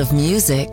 of 0.00 0.12
music. 0.14 0.69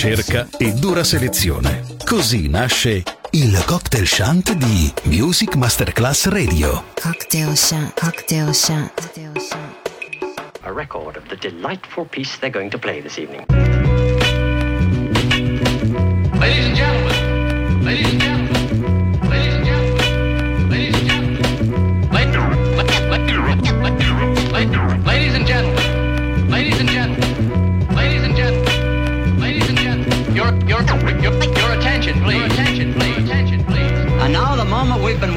ricerca 0.00 0.48
e 0.56 0.72
dura 0.72 1.04
selezione. 1.04 1.84
Così 2.06 2.48
nasce 2.48 3.02
il 3.32 3.62
cocktail 3.66 4.06
shunt 4.06 4.54
di 4.54 4.90
Music 5.02 5.56
Masterclass 5.56 6.26
Radio. 6.28 6.84
Cocktail 6.98 7.54
shunt, 7.54 8.00
cocktail 8.00 8.54
shunt. 8.54 8.94
Cocktail 8.94 9.32
shunt. 9.38 9.90
A 10.62 10.72
record 10.72 11.16
of 11.16 11.24
the 11.28 11.36
delightful 11.36 12.06
piece 12.06 12.38
they're 12.38 12.50
going 12.50 12.70
to 12.70 12.78
play 12.78 13.02
this 13.02 13.18
evening. 13.18 13.44
Ladies 16.38 16.64
and 16.64 16.76
gentlemen, 16.76 17.84
ladies 17.84 18.06
and 18.06 18.20
gentlemen. 18.20 18.29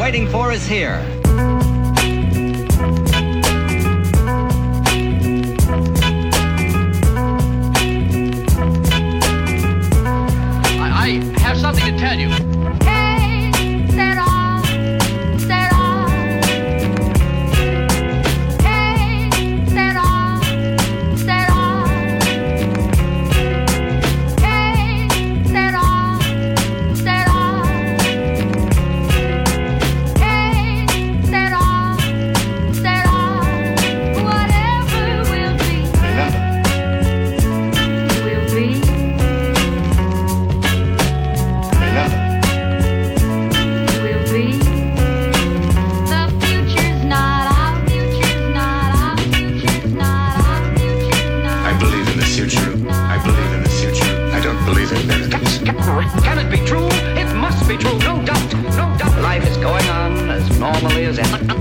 waiting 0.04 0.28
for 0.28 0.52
is 0.52 0.68
here. 0.68 1.23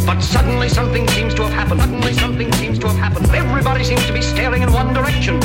But 0.04 0.20
suddenly 0.20 0.68
something 0.68 1.06
seems 1.08 1.34
to 1.34 1.42
have 1.42 1.52
happened. 1.52 1.80
Suddenly 1.80 2.12
something 2.14 2.52
seems 2.54 2.78
to 2.80 2.88
have 2.88 2.96
happened. 2.96 3.30
Everybody 3.34 3.84
seems 3.84 4.04
to 4.06 4.12
be 4.12 4.20
staring 4.22 4.62
in 4.62 4.72
one 4.72 4.92
direction. 4.92 5.40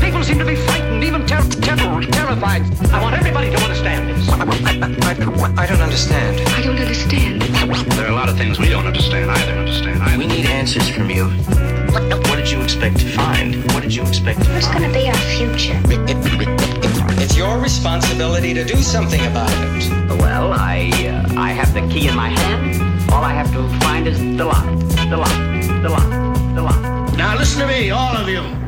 People 0.00 0.22
seem 0.24 0.38
to 0.38 0.44
be 0.44 0.56
frightened, 0.56 1.04
even 1.04 1.26
ter- 1.26 1.42
ter- 1.42 2.02
terrified. 2.10 2.62
I 2.92 3.02
want 3.02 3.14
everybody 3.16 3.50
to 3.50 3.58
understand 3.62 4.08
this. 4.08 4.28
I 4.28 4.38
don't 5.66 5.80
understand. 5.80 6.40
I 6.48 6.62
don't 6.62 6.78
understand. 6.78 7.42
There 7.92 8.06
are 8.06 8.10
a 8.10 8.14
lot 8.14 8.28
of 8.28 8.36
things 8.36 8.58
we 8.58 8.68
don't 8.68 8.86
understand 8.86 9.30
either. 9.30 9.52
Understand 9.52 10.02
either. 10.02 10.18
We 10.18 10.26
need 10.26 10.46
answers 10.46 10.88
from 10.88 11.10
you. 11.10 11.26
What 11.92 12.36
did 12.36 12.50
you 12.50 12.60
expect 12.62 12.98
to 13.00 13.06
find? 13.10 13.56
What 13.72 13.82
did 13.82 13.94
you 13.94 14.02
expect 14.02 14.42
to 14.44 14.50
What's 14.52 14.66
find? 14.66 14.80
gonna 14.84 14.92
be 14.92 15.08
our 15.08 15.14
future? 15.38 15.80
It's 17.22 17.36
your 17.36 17.58
responsibility 17.58 18.52
to 18.54 18.64
do 18.64 18.76
something 18.82 19.20
about 19.26 19.50
it. 19.52 20.18
Well, 20.20 20.52
I 20.52 20.90
uh, 21.08 21.40
I 21.40 21.50
have 21.52 21.72
the 21.74 21.82
key 21.92 22.08
in 22.08 22.16
my 22.16 22.28
hand. 22.28 22.93
All 23.12 23.22
I 23.22 23.32
have 23.32 23.52
to 23.52 23.68
find 23.80 24.06
is 24.06 24.18
the 24.18 24.44
lock. 24.44 24.64
The 25.10 25.16
lock. 25.16 25.82
The 25.82 25.88
lock. 25.88 26.54
The 26.54 26.62
lock. 26.62 27.16
Now 27.16 27.36
listen 27.36 27.60
to 27.60 27.66
me, 27.66 27.90
all 27.90 28.16
of 28.16 28.28
you. 28.28 28.63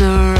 the 0.00 0.39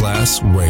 Masterclass 0.00 0.40
Radio, 0.54 0.69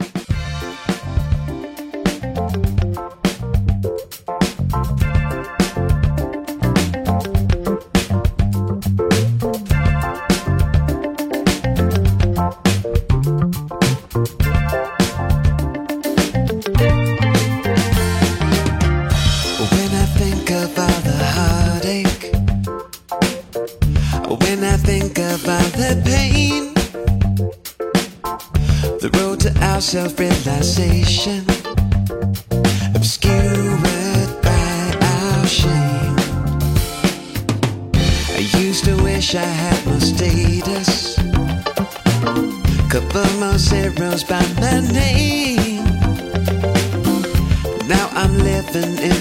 Road 29.21 29.39
to 29.39 29.51
our 29.61 29.81
self 29.81 30.19
realization, 30.19 31.41
obscured 32.95 34.31
by 34.41 34.95
our 35.13 35.47
shame. 35.47 36.15
I 38.37 38.41
used 38.57 38.85
to 38.85 38.95
wish 39.03 39.35
I 39.35 39.49
had 39.63 39.85
more 39.85 39.99
status, 39.99 41.15
couple 42.89 43.29
more 43.39 43.57
zeros 43.57 44.23
by 44.23 44.43
my 44.59 44.79
name. 44.91 45.83
Now 47.87 48.05
I'm 48.21 48.37
living 48.37 48.93
in 49.07 49.20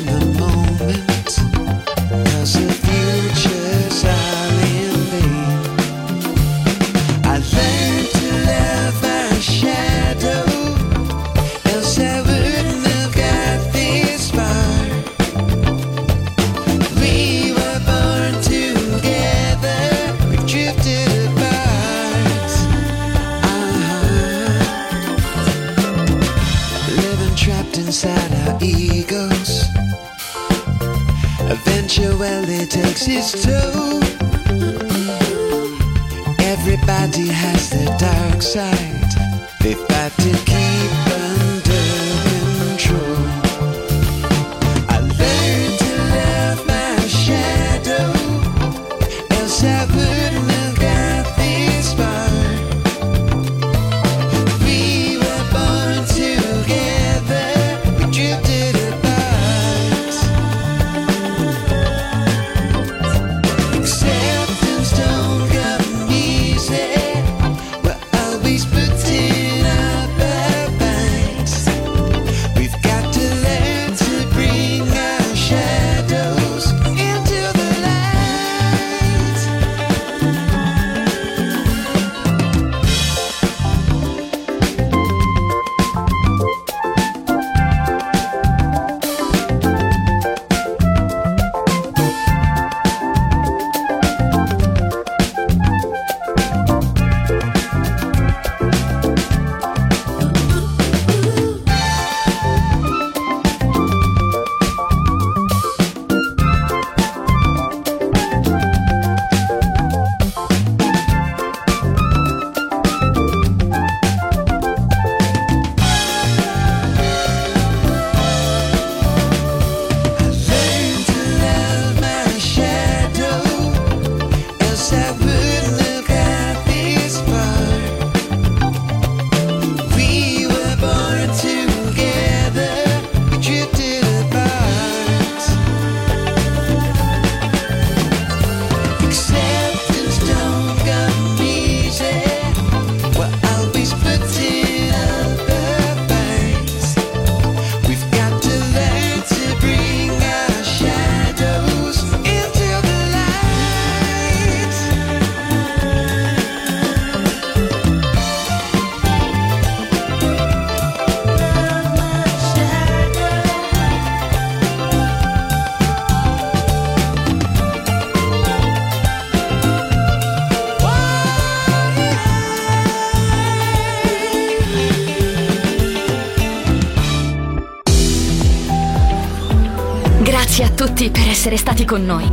essere 181.41 181.57
stati 181.57 181.87
con 181.87 182.05
noi. 182.05 182.31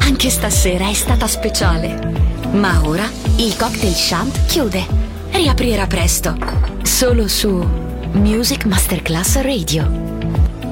Anche 0.00 0.28
stasera 0.28 0.86
è 0.86 0.92
stata 0.92 1.26
speciale. 1.26 2.38
Ma 2.52 2.86
ora 2.86 3.08
il 3.36 3.56
cocktail 3.56 3.94
shunt 3.94 4.44
chiude. 4.44 4.86
Riaprirà 5.30 5.86
presto. 5.86 6.36
Solo 6.82 7.26
su 7.26 7.66
Music 8.12 8.66
Masterclass 8.66 9.40
Radio. 9.40 9.90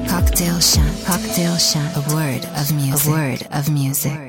Cocktail 0.07 0.61
shunt. 0.61 1.03
Cocktail 1.03 1.57
Shant. 1.57 1.95
A 1.95 2.13
word 2.13 2.47
of 2.53 2.69
music. 2.73 3.07
A 3.07 3.09
word 3.09 3.47
of 3.53 3.67
music. 3.69 4.28